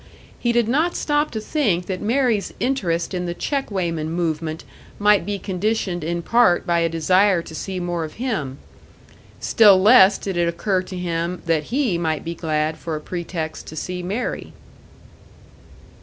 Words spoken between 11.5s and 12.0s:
he